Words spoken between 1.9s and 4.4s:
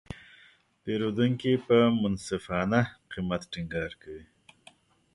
منصفانه قیمت ټینګار کوي.